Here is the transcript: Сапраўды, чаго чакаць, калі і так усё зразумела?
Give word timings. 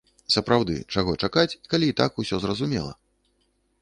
Сапраўды, 0.35 0.77
чаго 0.95 1.11
чакаць, 1.27 1.57
калі 1.73 1.85
і 1.93 1.97
так 2.01 2.11
усё 2.25 2.35
зразумела? 2.47 2.91